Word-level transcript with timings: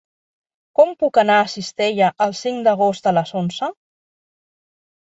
Com 0.79 0.93
puc 1.03 1.19
anar 1.23 1.35
a 1.41 1.45
Cistella 1.57 2.09
el 2.27 2.35
cinc 2.43 2.67
d'agost 2.69 3.13
a 3.13 3.15
les 3.21 3.39
onze? 3.45 3.73